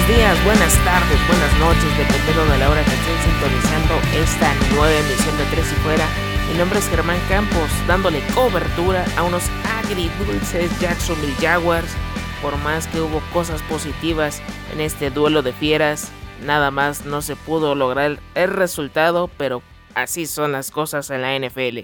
buenos 0.00 0.16
días, 0.16 0.44
buenas 0.44 0.84
tardes, 0.84 1.18
buenas 1.26 1.58
noches, 1.58 1.98
dependiendo 1.98 2.46
de 2.46 2.58
la 2.58 2.70
hora 2.70 2.84
que 2.84 2.90
estén 2.90 3.18
sintonizando 3.22 3.94
esta 4.14 4.54
nueva 4.74 4.92
emisión 4.92 5.36
de 5.36 5.44
Tres 5.46 5.72
y 5.72 5.74
Fuera. 5.76 6.06
Mi 6.50 6.58
nombre 6.58 6.78
es 6.78 6.88
Germán 6.88 7.18
Campos, 7.28 7.70
dándole 7.86 8.20
cobertura 8.34 9.04
a 9.16 9.22
unos 9.22 9.42
agridulces 9.78 10.78
Jacksonville 10.80 11.34
Jaguars. 11.40 11.92
Por 12.40 12.56
más 12.58 12.86
que 12.88 13.00
hubo 13.00 13.20
cosas 13.32 13.62
positivas 13.62 14.42
en 14.72 14.80
este 14.80 15.10
duelo 15.10 15.42
de 15.42 15.52
fieras, 15.52 16.10
nada 16.44 16.70
más 16.70 17.04
no 17.04 17.20
se 17.20 17.36
pudo 17.36 17.74
lograr 17.74 18.18
el 18.34 18.48
resultado, 18.48 19.28
pero 19.36 19.62
así 19.94 20.26
son 20.26 20.52
las 20.52 20.70
cosas 20.70 21.10
en 21.10 21.22
la 21.22 21.36
NFL. 21.38 21.80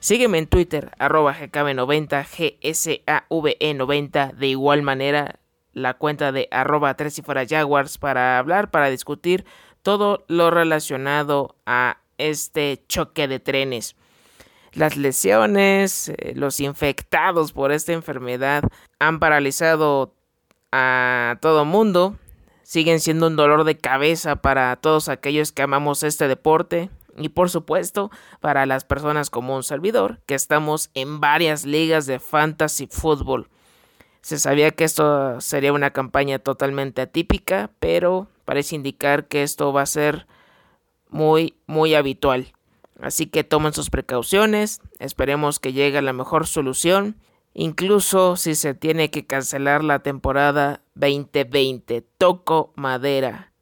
Sígueme 0.00 0.38
en 0.38 0.46
Twitter, 0.46 0.92
arroba 0.98 1.34
GKB90, 1.34 2.24
GSAVE90. 2.62 4.32
De 4.32 4.46
igual 4.46 4.82
manera, 4.82 5.40
la 5.78 5.94
cuenta 5.94 6.32
de 6.32 6.48
arroba 6.50 6.94
tres 6.94 7.18
y 7.18 7.22
fuera 7.22 7.46
Jaguars 7.46 7.98
para 7.98 8.38
hablar, 8.38 8.70
para 8.70 8.90
discutir 8.90 9.44
todo 9.82 10.24
lo 10.28 10.50
relacionado 10.50 11.56
a 11.66 11.98
este 12.18 12.82
choque 12.88 13.28
de 13.28 13.40
trenes. 13.40 13.96
Las 14.72 14.96
lesiones, 14.96 16.10
eh, 16.10 16.32
los 16.34 16.60
infectados 16.60 17.52
por 17.52 17.72
esta 17.72 17.92
enfermedad 17.92 18.64
han 18.98 19.18
paralizado 19.18 20.14
a 20.72 21.38
todo 21.40 21.64
mundo. 21.64 22.16
Siguen 22.62 23.00
siendo 23.00 23.28
un 23.28 23.36
dolor 23.36 23.64
de 23.64 23.78
cabeza 23.78 24.36
para 24.36 24.76
todos 24.76 25.08
aquellos 25.08 25.52
que 25.52 25.62
amamos 25.62 26.02
este 26.02 26.28
deporte. 26.28 26.90
Y 27.16 27.30
por 27.30 27.50
supuesto, 27.50 28.10
para 28.40 28.66
las 28.66 28.84
personas 28.84 29.30
como 29.30 29.56
un 29.56 29.62
servidor, 29.62 30.20
que 30.26 30.34
estamos 30.34 30.90
en 30.94 31.18
varias 31.18 31.64
ligas 31.64 32.06
de 32.06 32.20
fantasy 32.20 32.86
fútbol. 32.86 33.48
Se 34.22 34.38
sabía 34.38 34.70
que 34.72 34.84
esto 34.84 35.40
sería 35.40 35.72
una 35.72 35.92
campaña 35.92 36.38
totalmente 36.38 37.02
atípica, 37.02 37.70
pero 37.78 38.28
parece 38.44 38.76
indicar 38.76 39.26
que 39.28 39.42
esto 39.42 39.72
va 39.72 39.82
a 39.82 39.86
ser 39.86 40.26
muy, 41.08 41.54
muy 41.66 41.94
habitual. 41.94 42.52
Así 43.00 43.26
que 43.26 43.44
tomen 43.44 43.72
sus 43.72 43.90
precauciones, 43.90 44.80
esperemos 44.98 45.60
que 45.60 45.72
llegue 45.72 46.02
la 46.02 46.12
mejor 46.12 46.46
solución, 46.46 47.16
incluso 47.54 48.36
si 48.36 48.54
se 48.54 48.74
tiene 48.74 49.10
que 49.10 49.24
cancelar 49.24 49.84
la 49.84 50.00
temporada 50.00 50.82
2020. 50.94 52.02
Toco 52.18 52.72
madera. 52.74 53.52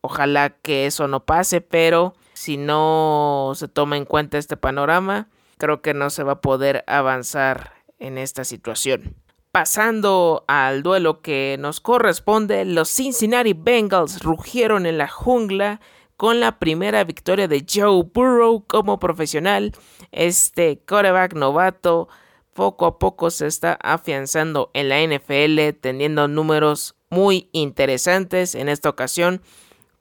Ojalá 0.00 0.50
que 0.50 0.86
eso 0.86 1.08
no 1.08 1.24
pase, 1.24 1.60
pero 1.60 2.14
si 2.34 2.56
no 2.56 3.52
se 3.54 3.68
toma 3.68 3.96
en 3.96 4.04
cuenta 4.04 4.38
este 4.38 4.56
panorama, 4.56 5.28
creo 5.56 5.82
que 5.82 5.94
no 5.94 6.10
se 6.10 6.22
va 6.22 6.32
a 6.32 6.40
poder 6.40 6.84
avanzar 6.86 7.72
en 7.98 8.18
esta 8.18 8.44
situación. 8.44 9.16
Pasando 9.54 10.42
al 10.48 10.82
duelo 10.82 11.22
que 11.22 11.54
nos 11.60 11.78
corresponde, 11.78 12.64
los 12.64 12.88
Cincinnati 12.88 13.52
Bengals 13.52 14.20
rugieron 14.20 14.84
en 14.84 14.98
la 14.98 15.06
jungla 15.06 15.80
con 16.16 16.40
la 16.40 16.58
primera 16.58 17.04
victoria 17.04 17.46
de 17.46 17.64
Joe 17.64 18.02
Burrow 18.12 18.64
como 18.66 18.98
profesional. 18.98 19.70
Este 20.10 20.80
quarterback 20.84 21.34
novato 21.34 22.08
poco 22.52 22.84
a 22.84 22.98
poco 22.98 23.30
se 23.30 23.46
está 23.46 23.78
afianzando 23.80 24.72
en 24.74 24.88
la 24.88 25.00
NFL, 25.00 25.78
teniendo 25.80 26.26
números 26.26 26.96
muy 27.08 27.48
interesantes. 27.52 28.56
En 28.56 28.68
esta 28.68 28.88
ocasión 28.88 29.40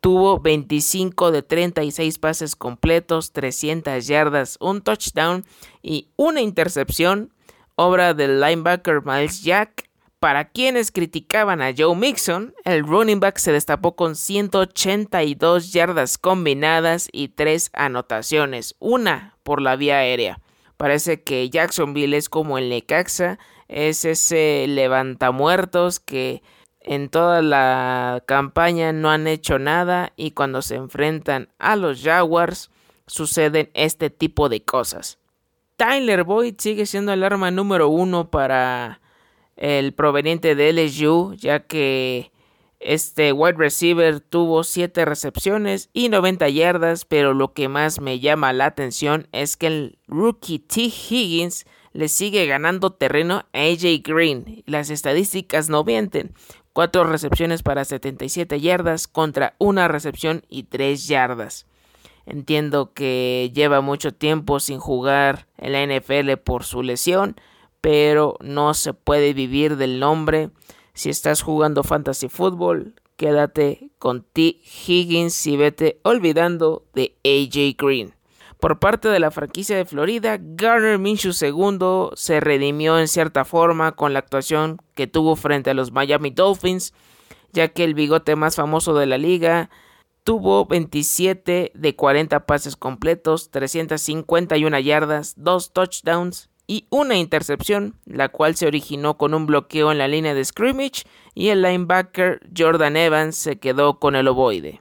tuvo 0.01 0.39
25 0.39 1.29
de 1.29 1.43
36 1.43 2.17
pases 2.17 2.55
completos, 2.55 3.33
300 3.33 4.07
yardas, 4.07 4.57
un 4.59 4.81
touchdown 4.81 5.45
y 5.83 6.09
una 6.15 6.41
intercepción 6.41 7.32
obra 7.75 8.13
del 8.13 8.39
linebacker 8.39 9.01
Miles 9.03 9.43
Jack. 9.43 9.89
Para 10.19 10.45
quienes 10.45 10.91
criticaban 10.91 11.61
a 11.61 11.73
Joe 11.77 11.95
Mixon, 11.95 12.53
el 12.63 12.87
running 12.87 13.19
back 13.19 13.37
se 13.37 13.51
destapó 13.51 13.95
con 13.97 14.15
182 14.15 15.73
yardas 15.73 16.17
combinadas 16.17 17.09
y 17.11 17.27
3 17.27 17.71
anotaciones, 17.73 18.75
una 18.79 19.37
por 19.43 19.61
la 19.61 19.75
vía 19.75 19.97
aérea. 19.97 20.39
Parece 20.77 21.21
que 21.23 21.49
Jacksonville 21.49 22.15
es 22.15 22.29
como 22.29 22.57
el 22.57 22.69
Necaxa, 22.69 23.37
es 23.67 24.05
ese 24.05 24.65
levantamuertos 24.67 25.99
que 25.99 26.41
en 26.79 27.09
toda 27.09 27.41
la 27.41 28.23
campaña 28.25 28.93
no 28.93 29.09
han 29.09 29.27
hecho 29.27 29.59
nada 29.59 30.13
y 30.15 30.31
cuando 30.31 30.61
se 30.61 30.75
enfrentan 30.75 31.49
a 31.59 31.75
los 31.75 32.01
Jaguars 32.01 32.69
suceden 33.07 33.69
este 33.73 34.09
tipo 34.09 34.47
de 34.47 34.63
cosas. 34.63 35.17
Tyler 35.75 36.23
Boyd 36.23 36.55
sigue 36.57 36.85
siendo 36.85 37.13
el 37.13 37.23
arma 37.23 37.51
número 37.51 37.89
uno 37.89 38.29
para 38.29 39.01
el 39.55 39.93
proveniente 39.93 40.55
de 40.55 40.73
LSU, 40.73 41.35
ya 41.35 41.61
que 41.61 42.31
este 42.79 43.31
wide 43.31 43.57
receiver 43.57 44.19
tuvo 44.19 44.63
7 44.63 45.05
recepciones 45.05 45.89
y 45.93 46.09
90 46.09 46.49
yardas, 46.49 47.05
pero 47.05 47.33
lo 47.33 47.53
que 47.53 47.69
más 47.69 48.01
me 48.01 48.19
llama 48.19 48.51
la 48.53 48.65
atención 48.65 49.27
es 49.31 49.55
que 49.57 49.67
el 49.67 49.99
rookie 50.07 50.59
T. 50.59 50.81
Higgins 50.81 51.65
le 51.93 52.09
sigue 52.09 52.45
ganando 52.45 52.91
terreno 52.91 53.45
a 53.53 53.59
AJ 53.59 54.01
Green. 54.03 54.63
Las 54.65 54.89
estadísticas 54.89 55.69
no 55.69 55.83
mienten. 55.83 56.33
4 56.73 57.03
recepciones 57.03 57.61
para 57.61 57.85
77 57.85 58.59
yardas 58.59 59.07
contra 59.07 59.55
una 59.59 59.87
recepción 59.87 60.43
y 60.49 60.63
3 60.63 61.07
yardas. 61.07 61.67
Entiendo 62.25 62.93
que 62.93 63.51
lleva 63.53 63.81
mucho 63.81 64.13
tiempo 64.13 64.59
sin 64.59 64.79
jugar 64.79 65.47
en 65.57 65.73
la 65.73 65.85
NFL 65.85 66.37
por 66.43 66.63
su 66.63 66.81
lesión, 66.81 67.35
pero 67.81 68.37
no 68.41 68.73
se 68.73 68.93
puede 68.93 69.33
vivir 69.33 69.75
del 69.75 69.99
nombre. 69.99 70.49
Si 70.93 71.09
estás 71.09 71.41
jugando 71.41 71.83
fantasy 71.83 72.29
fútbol, 72.29 72.95
quédate 73.17 73.89
con 73.99 74.23
T. 74.23 74.57
Higgins 74.87 75.45
y 75.47 75.57
vete 75.57 75.99
olvidando 76.03 76.85
de 76.93 77.15
AJ 77.25 77.75
Green. 77.77 78.13
Por 78.63 78.79
parte 78.79 79.09
de 79.09 79.19
la 79.19 79.29
franquicia 79.29 79.75
de 79.75 79.83
Florida, 79.83 80.37
Garner 80.39 80.97
Minshew 80.97 81.33
II 81.33 82.15
se 82.15 82.39
redimió 82.39 82.97
en 82.97 83.09
cierta 83.09 83.43
forma 83.43 83.91
con 83.91 84.13
la 84.13 84.19
actuación 84.19 84.77
que 84.95 85.05
tuvo 85.05 85.35
frente 85.35 85.71
a 85.71 85.73
los 85.73 85.91
Miami 85.91 86.29
Dolphins, 86.29 86.93
ya 87.51 87.67
que 87.67 87.83
el 87.83 87.93
bigote 87.93 88.37
más 88.37 88.55
famoso 88.55 88.93
de 88.93 89.05
la 89.05 89.17
liga 89.17 89.69
Tuvo 90.23 90.65
27 90.65 91.71
de 91.73 91.95
40 91.95 92.45
pases 92.45 92.75
completos, 92.75 93.51
351 93.51 94.79
yardas, 94.79 95.33
2 95.37 95.73
touchdowns 95.73 96.49
y 96.65 96.87
una 96.89 97.17
intercepción, 97.17 97.95
la 98.05 98.29
cual 98.29 98.55
se 98.55 98.67
originó 98.67 99.17
con 99.17 99.33
un 99.33 99.45
bloqueo 99.45 99.91
en 99.91 99.97
la 99.97 100.07
línea 100.07 100.33
de 100.33 100.45
scrimmage 100.45 101.03
y 101.33 101.49
el 101.49 101.61
linebacker 101.61 102.39
Jordan 102.57 102.95
Evans 102.95 103.35
se 103.35 103.59
quedó 103.59 103.99
con 103.99 104.15
el 104.15 104.27
ovoide. 104.27 104.79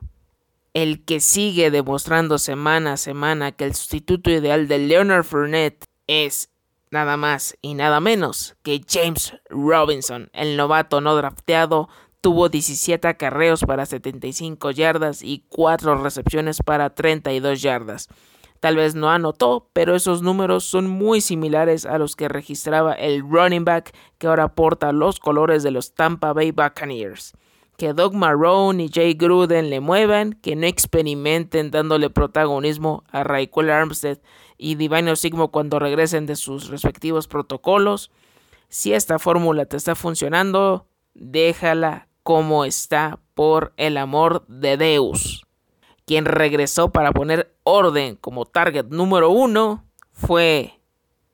El 0.74 1.04
que 1.04 1.20
sigue 1.20 1.70
demostrando 1.70 2.38
semana 2.38 2.94
a 2.94 2.96
semana 2.96 3.52
que 3.52 3.64
el 3.64 3.74
sustituto 3.74 4.30
ideal 4.30 4.68
de 4.68 4.78
Leonard 4.78 5.24
Fournette 5.24 5.86
es 6.06 6.50
nada 6.90 7.16
más 7.16 7.56
y 7.60 7.74
nada 7.74 8.00
menos 8.00 8.54
que 8.62 8.80
James 8.88 9.34
Robinson, 9.50 10.30
el 10.32 10.56
novato 10.56 11.00
no 11.00 11.16
drafteado 11.16 11.88
Tuvo 12.22 12.48
17 12.48 13.08
acarreos 13.08 13.62
para 13.64 13.84
75 13.84 14.70
yardas 14.70 15.22
y 15.22 15.44
4 15.48 15.96
recepciones 16.02 16.58
para 16.64 16.94
32 16.94 17.60
yardas. 17.60 18.08
Tal 18.60 18.76
vez 18.76 18.94
no 18.94 19.10
anotó, 19.10 19.68
pero 19.72 19.96
esos 19.96 20.22
números 20.22 20.62
son 20.62 20.88
muy 20.88 21.20
similares 21.20 21.84
a 21.84 21.98
los 21.98 22.14
que 22.14 22.28
registraba 22.28 22.92
el 22.92 23.28
running 23.28 23.64
back 23.64 23.92
que 24.18 24.28
ahora 24.28 24.54
porta 24.54 24.92
los 24.92 25.18
colores 25.18 25.64
de 25.64 25.72
los 25.72 25.94
Tampa 25.94 26.32
Bay 26.32 26.52
Buccaneers. 26.52 27.32
Que 27.76 27.92
Doug 27.92 28.14
Marrone 28.14 28.84
y 28.84 28.88
Jay 28.88 29.14
Gruden 29.14 29.68
le 29.68 29.80
muevan, 29.80 30.34
que 30.34 30.54
no 30.54 30.68
experimenten 30.68 31.72
dándole 31.72 32.08
protagonismo 32.08 33.02
a 33.10 33.24
Raquel 33.24 33.68
Armstead 33.68 34.18
y 34.56 34.76
Divine 34.76 35.16
Sigmo 35.16 35.50
cuando 35.50 35.80
regresen 35.80 36.26
de 36.26 36.36
sus 36.36 36.68
respectivos 36.68 37.26
protocolos. 37.26 38.12
Si 38.68 38.92
esta 38.92 39.18
fórmula 39.18 39.66
te 39.66 39.76
está 39.76 39.96
funcionando, 39.96 40.86
déjala 41.14 42.06
como 42.22 42.64
está 42.64 43.18
por 43.34 43.72
el 43.76 43.96
amor 43.96 44.44
de 44.48 44.76
Deus. 44.76 45.46
Quien 46.06 46.24
regresó 46.24 46.90
para 46.90 47.12
poner 47.12 47.54
orden 47.62 48.16
como 48.16 48.44
target 48.44 48.86
número 48.86 49.30
uno 49.30 49.84
fue 50.12 50.80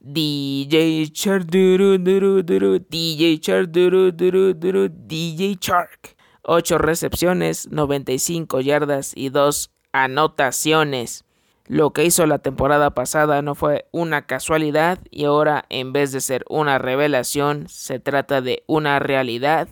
DJ 0.00 1.10
Shark. 1.12 1.46
DJ 1.46 3.38
Shark. 3.38 3.70
DJ 3.72 5.58
Shark. 5.60 6.16
8 6.42 6.78
recepciones, 6.78 7.70
95 7.70 8.60
yardas 8.60 9.12
y 9.14 9.28
2 9.28 9.70
anotaciones. 9.92 11.24
Lo 11.66 11.92
que 11.92 12.06
hizo 12.06 12.26
la 12.26 12.38
temporada 12.38 12.94
pasada 12.94 13.42
no 13.42 13.54
fue 13.54 13.86
una 13.90 14.22
casualidad 14.22 14.98
y 15.10 15.24
ahora 15.24 15.66
en 15.68 15.92
vez 15.92 16.12
de 16.12 16.22
ser 16.22 16.46
una 16.48 16.78
revelación 16.78 17.68
se 17.68 17.98
trata 18.00 18.40
de 18.40 18.62
una 18.66 18.98
realidad 18.98 19.68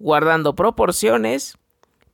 guardando 0.00 0.56
proporciones, 0.56 1.56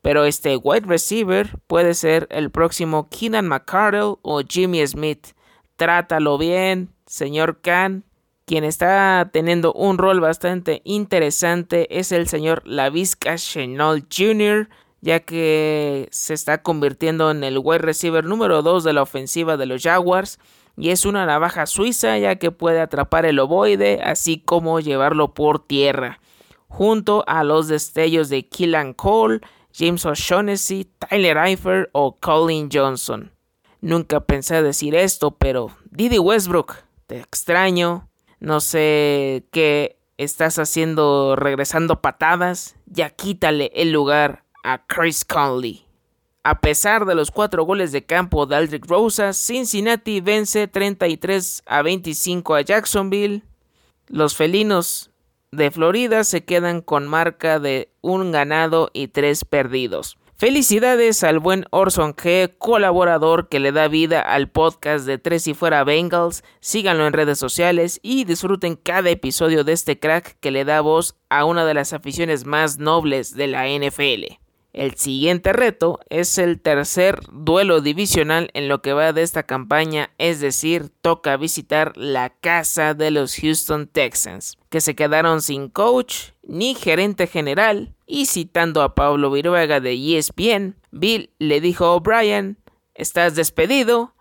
pero 0.02 0.26
este 0.26 0.56
wide 0.56 0.86
receiver 0.86 1.58
puede 1.66 1.94
ser 1.94 2.26
el 2.30 2.50
próximo 2.50 3.08
Keenan 3.08 3.48
McCardle 3.48 4.16
o 4.20 4.42
Jimmy 4.46 4.86
Smith. 4.86 5.28
Trátalo 5.76 6.36
bien, 6.36 6.90
señor 7.06 7.60
Khan. 7.62 8.04
Quien 8.44 8.62
está 8.62 9.30
teniendo 9.32 9.72
un 9.72 9.98
rol 9.98 10.20
bastante 10.20 10.82
interesante 10.84 11.98
es 11.98 12.12
el 12.12 12.28
señor 12.28 12.62
Lavisca 12.64 13.36
Chenault 13.36 14.06
Jr., 14.14 14.68
ya 15.00 15.20
que 15.20 16.08
se 16.10 16.34
está 16.34 16.62
convirtiendo 16.62 17.30
en 17.30 17.42
el 17.42 17.58
wide 17.58 17.78
receiver 17.78 18.24
número 18.24 18.62
2 18.62 18.84
de 18.84 18.92
la 18.92 19.02
ofensiva 19.02 19.56
de 19.56 19.66
los 19.66 19.82
Jaguars 19.82 20.38
y 20.76 20.90
es 20.90 21.04
una 21.04 21.26
navaja 21.26 21.66
suiza 21.66 22.18
ya 22.18 22.36
que 22.36 22.50
puede 22.50 22.80
atrapar 22.80 23.24
el 23.26 23.38
ovoide 23.38 24.00
así 24.02 24.38
como 24.38 24.80
llevarlo 24.80 25.32
por 25.34 25.64
tierra, 25.64 26.20
junto 26.68 27.24
a 27.26 27.44
los 27.44 27.68
destellos 27.68 28.28
de 28.28 28.48
Killan 28.48 28.92
Cole, 28.94 29.40
James 29.74 30.04
O'Shaughnessy, 30.06 30.90
Tyler 30.98 31.36
Eifert 31.36 31.90
o 31.92 32.16
Colin 32.18 32.68
Johnson. 32.72 33.32
Nunca 33.80 34.20
pensé 34.20 34.62
decir 34.62 34.94
esto, 34.94 35.32
pero 35.32 35.70
Didi 35.90 36.18
Westbrook, 36.18 36.76
te 37.06 37.18
extraño, 37.18 38.08
no 38.40 38.60
sé 38.60 39.44
qué 39.52 39.96
estás 40.18 40.58
haciendo 40.58 41.36
regresando 41.36 42.00
patadas, 42.00 42.76
ya 42.86 43.10
quítale 43.10 43.70
el 43.74 43.92
lugar 43.92 44.44
a 44.64 44.86
Chris 44.86 45.24
Conley. 45.24 45.86
A 46.42 46.60
pesar 46.60 47.06
de 47.06 47.14
los 47.14 47.30
cuatro 47.30 47.64
goles 47.64 47.92
de 47.92 48.04
campo 48.04 48.46
de 48.46 48.56
Aldrich 48.56 48.86
Rosas, 48.86 49.36
Cincinnati 49.36 50.20
vence 50.20 50.68
33 50.68 51.62
a 51.66 51.82
25 51.82 52.54
a 52.54 52.60
Jacksonville. 52.60 53.42
Los 54.06 54.36
felinos 54.36 55.10
de 55.52 55.70
Florida 55.70 56.24
se 56.24 56.44
quedan 56.44 56.80
con 56.80 57.06
marca 57.06 57.58
de 57.58 57.90
un 58.00 58.32
ganado 58.32 58.90
y 58.92 59.08
tres 59.08 59.44
perdidos. 59.44 60.18
Felicidades 60.38 61.24
al 61.24 61.38
buen 61.38 61.64
Orson 61.70 62.14
G, 62.14 62.58
colaborador 62.58 63.48
que 63.48 63.58
le 63.58 63.72
da 63.72 63.88
vida 63.88 64.20
al 64.20 64.50
podcast 64.50 65.06
de 65.06 65.16
Tres 65.16 65.46
y 65.46 65.54
Fuera 65.54 65.82
Bengals. 65.82 66.44
Síganlo 66.60 67.06
en 67.06 67.14
redes 67.14 67.38
sociales 67.38 68.00
y 68.02 68.24
disfruten 68.24 68.76
cada 68.76 69.08
episodio 69.08 69.64
de 69.64 69.72
este 69.72 69.98
crack 69.98 70.36
que 70.40 70.50
le 70.50 70.66
da 70.66 70.82
voz 70.82 71.16
a 71.30 71.46
una 71.46 71.64
de 71.64 71.72
las 71.72 71.94
aficiones 71.94 72.44
más 72.44 72.76
nobles 72.76 73.34
de 73.34 73.46
la 73.46 73.66
NFL. 73.66 74.45
El 74.76 74.94
siguiente 74.96 75.54
reto 75.54 76.00
es 76.10 76.36
el 76.36 76.60
tercer 76.60 77.20
duelo 77.32 77.80
divisional 77.80 78.50
en 78.52 78.68
lo 78.68 78.82
que 78.82 78.92
va 78.92 79.14
de 79.14 79.22
esta 79.22 79.44
campaña, 79.44 80.10
es 80.18 80.42
decir, 80.42 80.90
toca 81.00 81.38
visitar 81.38 81.96
la 81.96 82.28
casa 82.28 82.92
de 82.92 83.10
los 83.10 83.36
Houston 83.36 83.86
Texans, 83.86 84.58
que 84.68 84.82
se 84.82 84.94
quedaron 84.94 85.40
sin 85.40 85.70
coach 85.70 86.32
ni 86.42 86.74
gerente 86.74 87.26
general, 87.26 87.94
y 88.06 88.26
citando 88.26 88.82
a 88.82 88.94
Pablo 88.94 89.30
Viruega 89.30 89.80
de 89.80 89.94
ESPN, 89.94 90.76
Bill 90.90 91.30
le 91.38 91.62
dijo 91.62 91.86
a 91.86 91.94
O'Brien, 91.94 92.58
estás 92.94 93.34
despedido, 93.34 94.12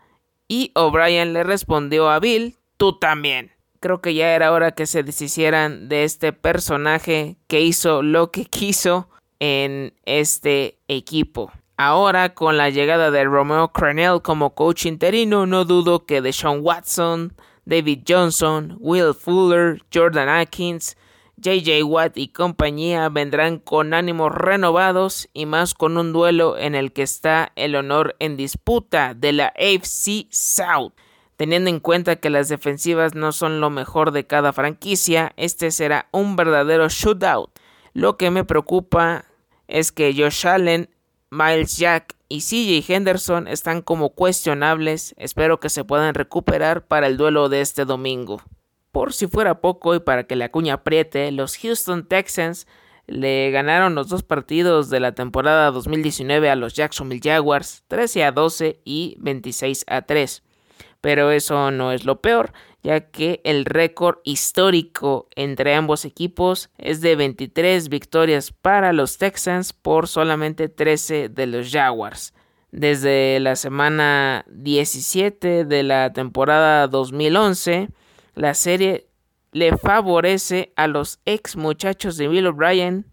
y 0.48 0.72
O'Brien 0.74 1.34
le 1.34 1.44
respondió 1.44 2.08
a 2.08 2.18
Bill, 2.18 2.56
tú 2.78 2.98
también. 2.98 3.52
Creo 3.80 4.00
que 4.00 4.14
ya 4.14 4.34
era 4.34 4.52
hora 4.52 4.72
que 4.72 4.86
se 4.86 5.02
deshicieran 5.02 5.90
de 5.90 6.04
este 6.04 6.32
personaje 6.32 7.36
que 7.46 7.60
hizo 7.60 8.02
lo 8.02 8.30
que 8.30 8.44
quiso 8.46 9.10
en 9.40 9.94
este 10.04 10.78
equipo. 10.88 11.52
Ahora, 11.78 12.32
con 12.32 12.56
la 12.56 12.70
llegada 12.70 13.10
de 13.10 13.24
Romeo 13.24 13.68
Cranell 13.68 14.22
como 14.22 14.54
coach 14.54 14.86
interino, 14.86 15.44
no 15.46 15.66
dudo 15.66 16.06
que 16.06 16.22
Deshaun 16.22 16.60
Watson, 16.62 17.34
David 17.66 18.04
Johnson, 18.08 18.76
Will 18.80 19.12
Fuller, 19.12 19.82
Jordan 19.92 20.28
Atkins, 20.28 20.96
JJ 21.36 21.82
Watt 21.84 22.16
y 22.16 22.28
compañía 22.28 23.10
vendrán 23.10 23.58
con 23.58 23.92
ánimos 23.92 24.32
renovados 24.32 25.28
y 25.34 25.44
más 25.44 25.74
con 25.74 25.98
un 25.98 26.14
duelo 26.14 26.56
en 26.56 26.74
el 26.74 26.92
que 26.94 27.02
está 27.02 27.52
el 27.56 27.76
honor 27.76 28.16
en 28.20 28.38
disputa 28.38 29.12
de 29.12 29.32
la 29.32 29.48
AFC 29.48 30.28
South. 30.30 30.92
Teniendo 31.36 31.68
en 31.68 31.80
cuenta 31.80 32.16
que 32.16 32.30
las 32.30 32.48
defensivas 32.48 33.14
no 33.14 33.32
son 33.32 33.60
lo 33.60 33.68
mejor 33.68 34.12
de 34.12 34.26
cada 34.26 34.54
franquicia, 34.54 35.34
este 35.36 35.70
será 35.70 36.08
un 36.10 36.36
verdadero 36.36 36.88
shootout 36.88 37.50
lo 37.96 38.18
que 38.18 38.30
me 38.30 38.44
preocupa 38.44 39.24
es 39.68 39.90
que 39.90 40.14
Josh 40.14 40.46
Allen, 40.46 40.90
Miles 41.30 41.78
Jack 41.78 42.14
y 42.28 42.40
CJ 42.40 42.92
Henderson 42.92 43.48
están 43.48 43.80
como 43.80 44.10
cuestionables. 44.10 45.14
Espero 45.16 45.60
que 45.60 45.70
se 45.70 45.82
puedan 45.82 46.12
recuperar 46.12 46.86
para 46.86 47.06
el 47.06 47.16
duelo 47.16 47.48
de 47.48 47.62
este 47.62 47.86
domingo. 47.86 48.42
Por 48.92 49.14
si 49.14 49.28
fuera 49.28 49.62
poco 49.62 49.94
y 49.94 50.00
para 50.00 50.24
que 50.24 50.36
la 50.36 50.50
cuña 50.50 50.74
apriete, 50.74 51.32
los 51.32 51.56
Houston 51.56 52.06
Texans 52.06 52.66
le 53.06 53.50
ganaron 53.50 53.94
los 53.94 54.08
dos 54.08 54.22
partidos 54.22 54.90
de 54.90 55.00
la 55.00 55.14
temporada 55.14 55.70
2019 55.70 56.50
a 56.50 56.56
los 56.56 56.74
Jacksonville 56.74 57.22
Jaguars 57.24 57.82
13 57.88 58.24
a 58.24 58.32
12 58.32 58.82
y 58.84 59.16
26 59.20 59.84
a 59.86 60.02
3. 60.02 60.42
Pero 61.06 61.30
eso 61.30 61.70
no 61.70 61.92
es 61.92 62.04
lo 62.04 62.20
peor, 62.20 62.52
ya 62.82 63.12
que 63.12 63.40
el 63.44 63.64
récord 63.64 64.18
histórico 64.24 65.28
entre 65.36 65.72
ambos 65.72 66.04
equipos 66.04 66.68
es 66.78 67.00
de 67.00 67.14
23 67.14 67.88
victorias 67.88 68.50
para 68.50 68.92
los 68.92 69.16
Texans 69.16 69.72
por 69.72 70.08
solamente 70.08 70.68
13 70.68 71.28
de 71.28 71.46
los 71.46 71.70
Jaguars. 71.70 72.34
Desde 72.72 73.38
la 73.38 73.54
semana 73.54 74.44
17 74.48 75.64
de 75.64 75.82
la 75.84 76.12
temporada 76.12 76.88
2011, 76.88 77.88
la 78.34 78.54
serie 78.54 79.06
le 79.52 79.76
favorece 79.76 80.72
a 80.74 80.88
los 80.88 81.20
ex 81.24 81.54
muchachos 81.54 82.16
de 82.16 82.26
Bill 82.26 82.48
O'Brien 82.48 83.06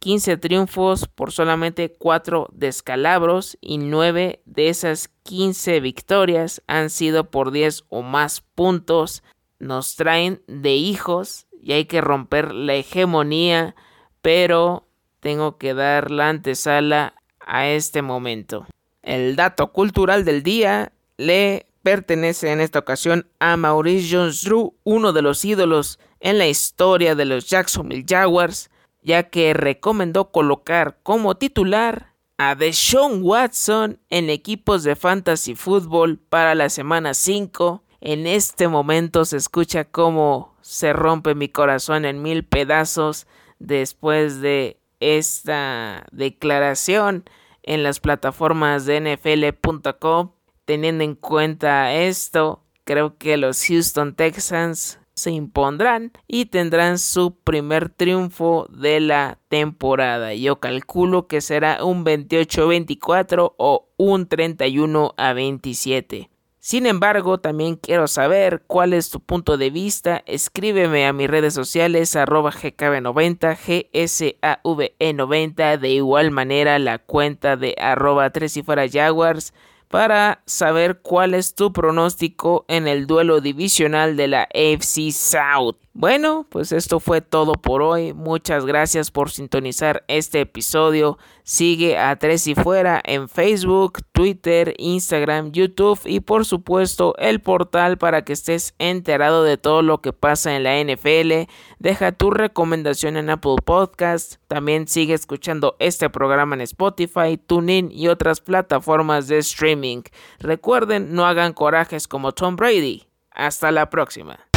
15 0.00 0.38
triunfos 0.38 1.06
por 1.06 1.30
solamente 1.30 1.92
4 1.92 2.48
descalabros 2.52 3.58
y 3.60 3.76
9 3.76 4.40
de 4.46 4.68
esas 4.70 5.08
15 5.24 5.80
victorias 5.80 6.62
han 6.66 6.88
sido 6.88 7.30
por 7.30 7.50
10 7.50 7.84
o 7.90 8.02
más 8.02 8.40
puntos. 8.40 9.22
Nos 9.58 9.96
traen 9.96 10.42
de 10.46 10.74
hijos 10.74 11.46
y 11.62 11.72
hay 11.72 11.84
que 11.84 12.00
romper 12.00 12.54
la 12.54 12.74
hegemonía, 12.74 13.76
pero 14.22 14.88
tengo 15.20 15.58
que 15.58 15.74
dar 15.74 16.10
la 16.10 16.30
antesala 16.30 17.14
a 17.40 17.68
este 17.68 18.00
momento. 18.00 18.66
El 19.02 19.36
dato 19.36 19.70
cultural 19.70 20.24
del 20.24 20.42
día 20.42 20.92
le 21.18 21.66
pertenece 21.82 22.50
en 22.52 22.62
esta 22.62 22.78
ocasión 22.78 23.28
a 23.38 23.58
Maurice 23.58 24.16
Jones-Drew, 24.16 24.74
uno 24.84 25.12
de 25.12 25.20
los 25.20 25.44
ídolos 25.44 25.98
en 26.20 26.38
la 26.38 26.48
historia 26.48 27.14
de 27.14 27.26
los 27.26 27.50
Jacksonville 27.50 28.06
Jaguars 28.08 28.69
ya 29.02 29.24
que 29.24 29.54
recomendó 29.54 30.30
colocar 30.30 30.98
como 31.02 31.36
titular 31.36 32.14
a 32.38 32.54
Deshaun 32.54 33.22
Watson 33.22 33.98
en 34.08 34.30
equipos 34.30 34.82
de 34.82 34.96
fantasy 34.96 35.54
fútbol 35.54 36.18
para 36.18 36.54
la 36.54 36.68
semana 36.70 37.14
5. 37.14 37.82
En 38.00 38.26
este 38.26 38.68
momento 38.68 39.24
se 39.24 39.36
escucha 39.36 39.84
cómo 39.84 40.54
se 40.62 40.92
rompe 40.92 41.34
mi 41.34 41.48
corazón 41.48 42.04
en 42.04 42.22
mil 42.22 42.44
pedazos 42.44 43.26
después 43.58 44.40
de 44.40 44.80
esta 45.00 46.06
declaración 46.12 47.24
en 47.62 47.82
las 47.82 48.00
plataformas 48.00 48.86
de 48.86 49.00
nfl.com. 49.00 50.32
Teniendo 50.64 51.04
en 51.04 51.14
cuenta 51.14 51.92
esto, 51.94 52.64
creo 52.84 53.18
que 53.18 53.36
los 53.36 53.66
Houston 53.66 54.14
Texans 54.14 54.98
se 55.20 55.30
impondrán 55.30 56.12
y 56.26 56.46
tendrán 56.46 56.98
su 56.98 57.36
primer 57.36 57.88
triunfo 57.90 58.66
de 58.70 59.00
la 59.00 59.38
temporada. 59.48 60.34
Yo 60.34 60.60
calculo 60.60 61.26
que 61.26 61.40
será 61.40 61.84
un 61.84 62.04
28-24 62.04 63.54
o 63.56 63.88
un 63.96 64.26
31 64.26 65.14
a 65.16 65.32
27. 65.32 66.30
Sin 66.62 66.84
embargo, 66.84 67.38
también 67.38 67.76
quiero 67.76 68.06
saber 68.06 68.64
cuál 68.66 68.92
es 68.92 69.08
tu 69.08 69.20
punto 69.20 69.56
de 69.56 69.70
vista. 69.70 70.22
Escríbeme 70.26 71.06
a 71.06 71.14
mis 71.14 71.30
redes 71.30 71.54
sociales 71.54 72.14
arroba 72.16 72.52
gkb90, 72.52 73.56
gsave90, 73.92 75.78
de 75.78 75.88
igual 75.88 76.30
manera 76.30 76.78
la 76.78 76.98
cuenta 76.98 77.56
de 77.56 77.74
arroba 77.78 78.28
3 78.28 78.58
y 78.58 78.62
fuera 78.62 78.86
jaguars 78.86 79.54
para 79.90 80.40
saber 80.46 81.00
cuál 81.02 81.34
es 81.34 81.54
tu 81.56 81.72
pronóstico 81.72 82.64
en 82.68 82.86
el 82.86 83.08
duelo 83.08 83.40
divisional 83.40 84.16
de 84.16 84.28
la 84.28 84.42
AFC 84.42 85.10
South. 85.10 85.76
Bueno, 85.92 86.46
pues 86.48 86.70
esto 86.70 87.00
fue 87.00 87.20
todo 87.20 87.54
por 87.54 87.82
hoy. 87.82 88.12
Muchas 88.14 88.64
gracias 88.64 89.10
por 89.10 89.28
sintonizar 89.30 90.04
este 90.06 90.42
episodio. 90.42 91.18
Sigue 91.42 91.98
a 91.98 92.14
Tres 92.14 92.46
y 92.46 92.54
Fuera 92.54 93.02
en 93.04 93.28
Facebook, 93.28 93.98
Twitter, 94.12 94.74
Instagram, 94.78 95.50
YouTube 95.50 95.98
y 96.04 96.20
por 96.20 96.46
supuesto 96.46 97.16
el 97.18 97.40
portal 97.40 97.98
para 97.98 98.24
que 98.24 98.34
estés 98.34 98.74
enterado 98.78 99.42
de 99.42 99.56
todo 99.56 99.82
lo 99.82 100.00
que 100.00 100.12
pasa 100.12 100.54
en 100.54 100.62
la 100.62 100.78
NFL. 100.80 101.50
Deja 101.80 102.12
tu 102.12 102.30
recomendación 102.30 103.16
en 103.16 103.28
Apple 103.28 103.56
Podcast. 103.64 104.36
También 104.46 104.86
sigue 104.86 105.14
escuchando 105.14 105.74
este 105.80 106.08
programa 106.08 106.54
en 106.54 106.60
Spotify, 106.60 107.36
TuneIn 107.36 107.90
y 107.90 108.06
otras 108.06 108.40
plataformas 108.40 109.26
de 109.26 109.38
streaming. 109.38 110.02
Recuerden, 110.38 111.12
no 111.16 111.26
hagan 111.26 111.52
corajes 111.52 112.06
como 112.06 112.30
Tom 112.30 112.54
Brady. 112.54 113.08
Hasta 113.32 113.72
la 113.72 113.90
próxima. 113.90 114.49